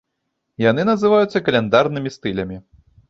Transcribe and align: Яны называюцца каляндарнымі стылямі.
Яны 0.63 0.85
называюцца 0.91 1.41
каляндарнымі 1.49 2.13
стылямі. 2.17 2.63